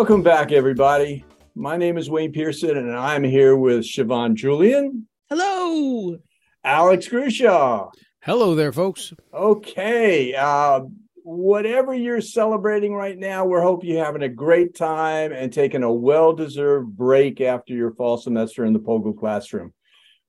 [0.00, 1.26] Welcome back, everybody.
[1.54, 5.06] My name is Wayne Pearson, and I'm here with Siobhan Julian.
[5.28, 6.16] Hello.
[6.64, 7.92] Alex Grushow.
[8.22, 9.12] Hello there, folks.
[9.34, 10.34] Okay.
[10.34, 10.84] Uh,
[11.22, 15.92] whatever you're celebrating right now, we hope you're having a great time and taking a
[15.92, 19.74] well deserved break after your fall semester in the POGIL classroom.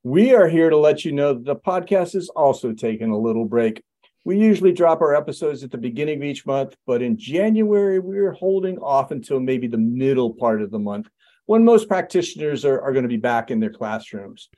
[0.03, 3.45] We are here to let you know that the podcast is also taking a little
[3.45, 3.81] break.
[4.23, 8.33] We usually drop our episodes at the beginning of each month, but in January, we're
[8.33, 11.09] holding off until maybe the middle part of the month
[11.47, 14.49] when most practitioners are, are going to be back in their classrooms.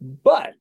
[0.00, 0.56] But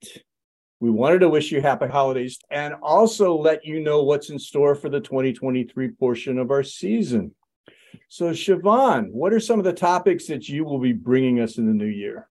[0.80, 4.76] we wanted to wish you happy holidays and also let you know what's in store
[4.76, 7.34] for the 2023 portion of our season.
[8.10, 11.66] So, Siobhan, what are some of the topics that you will be bringing us in
[11.66, 12.28] the new year?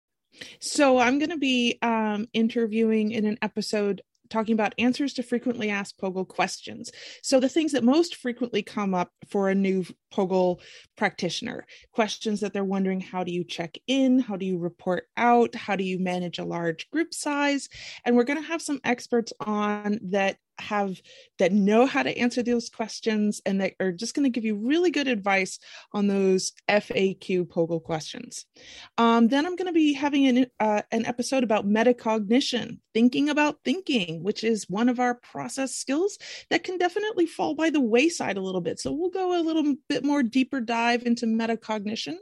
[0.60, 5.70] So, I'm going to be um, interviewing in an episode talking about answers to frequently
[5.70, 6.92] asked POGIL questions.
[7.22, 10.62] So, the things that most frequently come up for a new POGIL
[10.98, 14.20] practitioner questions that they're wondering how do you check in?
[14.20, 15.56] How do you report out?
[15.56, 17.70] How do you manage a large group size?
[18.06, 21.02] And we're going to have some experts on that have
[21.38, 24.56] that know how to answer those questions and that are just going to give you
[24.56, 25.60] really good advice
[25.94, 28.46] on those FAQ POGIL questions.
[28.98, 33.60] Um, then I'm going to be having an, uh, an episode about metacognition, thinking about
[33.64, 36.18] thinking, which is one of our process skills
[36.50, 38.80] that can definitely fall by the wayside a little bit.
[38.80, 42.16] So we'll go a little bit more deeper dive into metacognition.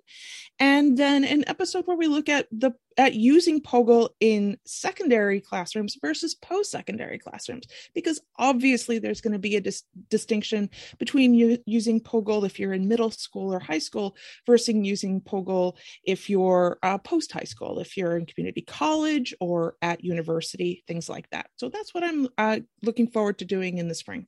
[0.60, 5.98] And then an episode where we look at the at using POGIL in secondary classrooms
[6.02, 11.64] versus post secondary classrooms, because obviously there's going to be a dis- distinction between u-
[11.66, 14.16] using POGIL if you're in middle school or high school
[14.46, 19.76] versus using POGIL if you're uh, post high school, if you're in community college or
[19.82, 21.50] at university, things like that.
[21.56, 24.28] So that's what I'm uh, looking forward to doing in the spring.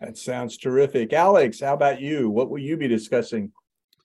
[0.00, 1.12] That sounds terrific.
[1.12, 2.28] Alex, how about you?
[2.28, 3.52] What will you be discussing?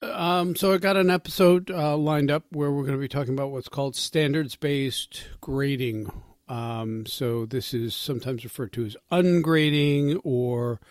[0.01, 3.33] Um, so I got an episode uh, lined up where we're going to be talking
[3.33, 6.11] about what's called standards-based grading.
[6.47, 10.81] Um, so this is sometimes referred to as ungrading or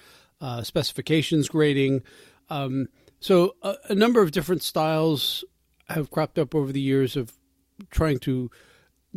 [0.41, 2.03] uh, specifications grading.
[2.48, 2.88] Um,
[3.19, 5.44] so a, a, number of different styles
[5.88, 7.32] have cropped up over the years of
[7.91, 8.50] trying to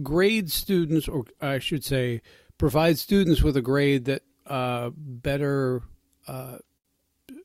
[0.02, 2.22] grade students, or I should say,
[2.58, 5.84] provide students with a grade that uh, better
[6.28, 6.58] uh,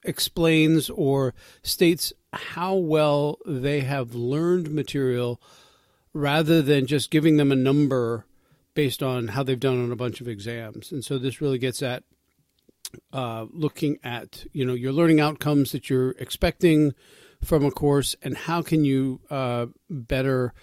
[0.02, 5.40] explains or states how well they have learned material
[6.12, 8.26] rather than just giving them a number
[8.74, 10.92] based on how they've done on a bunch of exams.
[10.92, 12.04] And so this really gets at
[13.12, 16.94] uh, looking at you know your learning outcomes that you're expecting
[17.44, 20.54] from a course and how can you uh, better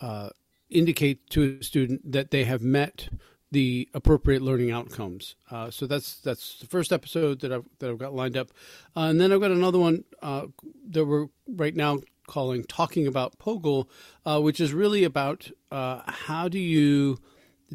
[0.00, 0.30] uh,
[0.68, 3.08] indicate to a student that they have met
[3.50, 5.34] the appropriate learning outcomes.
[5.50, 8.50] Uh, so that's that's the first episode that I've that I've got lined up,
[8.96, 10.46] uh, and then I've got another one uh,
[10.90, 13.88] that we're right now calling "Talking About POGIL,"
[14.24, 17.18] uh, which is really about uh, how do you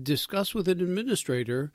[0.02, 1.72] discuss with an administrator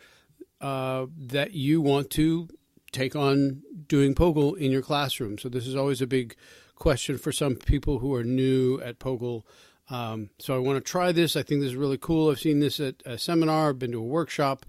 [0.60, 2.48] uh, that you want to
[2.92, 5.38] take on doing POGIL in your classroom.
[5.38, 6.36] So this is always a big
[6.74, 9.44] question for some people who are new at POGIL.
[9.90, 11.36] Um, so I want to try this.
[11.36, 12.30] I think this is really cool.
[12.30, 14.64] I've seen this at a seminar, I've been to a workshop,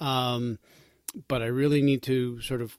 [0.00, 0.58] um,
[1.28, 2.76] but I really need to sort of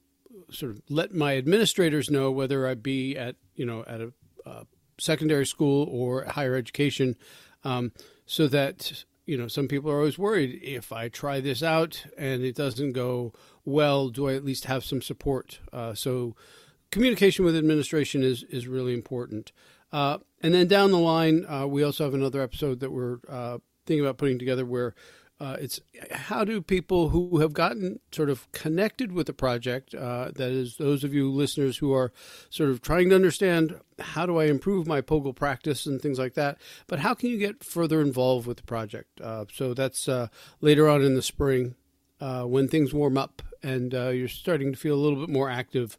[0.51, 4.13] sort of let my administrators know whether I be at you know at a
[4.45, 4.63] uh,
[4.99, 7.15] secondary school or higher education,
[7.63, 7.93] um,
[8.25, 12.43] so that you know some people are always worried if I try this out and
[12.43, 15.59] it doesn't go well, do I at least have some support?
[15.71, 16.35] Uh, so
[16.91, 19.53] communication with administration is is really important.
[19.95, 23.59] Uh, and then down the line, uh, we also have another episode that we're uh,
[23.85, 24.93] thinking about putting together where
[25.39, 25.79] uh, it's
[26.11, 30.75] how do people who have gotten sort of connected with the project, uh, that is,
[30.75, 32.11] those of you listeners who are
[32.49, 36.33] sort of trying to understand how do I improve my POGIL practice and things like
[36.33, 36.57] that,
[36.87, 39.21] but how can you get further involved with the project?
[39.53, 40.09] So that's
[40.59, 41.75] later on in the spring
[42.19, 45.97] when things warm up and you're starting to feel a little bit more active.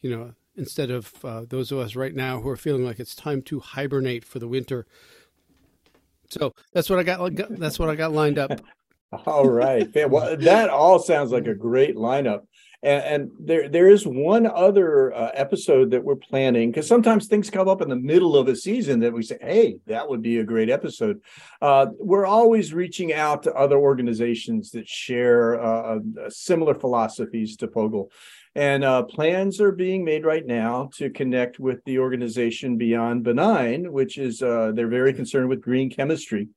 [0.00, 3.14] You know, instead of uh, those of us right now who are feeling like it's
[3.14, 4.86] time to hibernate for the winter.
[6.30, 7.34] So that's what I got.
[7.50, 8.60] That's what I got lined up.
[9.26, 12.40] all right, well, that all sounds like a great lineup.
[12.82, 17.48] And, and there, there is one other uh, episode that we're planning because sometimes things
[17.48, 20.38] come up in the middle of a season that we say, "Hey, that would be
[20.38, 21.22] a great episode."
[21.62, 27.68] Uh, we're always reaching out to other organizations that share uh, uh similar philosophies to
[27.68, 28.10] POGIL.
[28.56, 33.90] And uh, plans are being made right now to connect with the organization Beyond Benign,
[33.90, 36.48] which is uh, they're very concerned with green chemistry.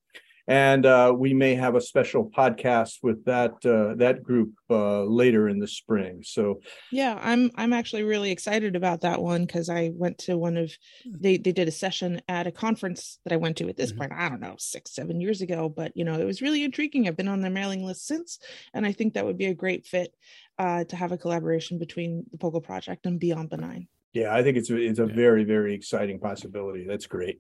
[0.48, 5.50] And uh, we may have a special podcast with that uh, that group uh, later
[5.50, 6.22] in the spring.
[6.24, 6.62] So
[6.92, 10.72] yeah, I'm I'm actually really excited about that one because I went to one of
[11.04, 11.12] hmm.
[11.20, 14.00] they they did a session at a conference that I went to at this mm-hmm.
[14.00, 17.08] point I don't know six seven years ago, but you know it was really intriguing.
[17.08, 18.40] I've been on their mailing list since,
[18.74, 20.14] and I think that would be a great fit
[20.58, 23.88] uh, to have a collaboration between the POGIL Project and Beyond Benign.
[24.14, 25.14] Yeah, I think it's a, it's a yeah.
[25.14, 26.86] very very exciting possibility.
[26.88, 27.40] That's great.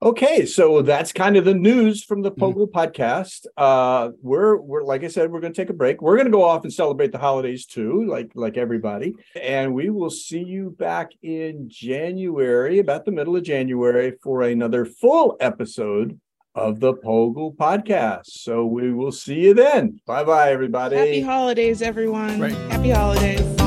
[0.00, 2.78] Okay, so that's kind of the news from the POGIL mm-hmm.
[2.78, 3.46] podcast.
[3.56, 6.00] Uh, we're we're like I said, we're going to take a break.
[6.00, 9.90] We're going to go off and celebrate the holidays too, like like everybody, and we
[9.90, 16.20] will see you back in January, about the middle of January, for another full episode
[16.54, 18.26] of the POGIL podcast.
[18.26, 20.00] So we will see you then.
[20.06, 20.96] Bye bye, everybody.
[20.96, 22.40] Happy holidays, everyone.
[22.40, 22.52] Right.
[22.70, 23.57] Happy holidays.